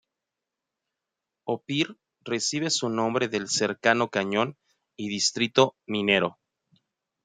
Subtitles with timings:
[1.45, 4.57] Ophir recibe su nombre del cercano cañón
[4.97, 6.39] y distrito minero.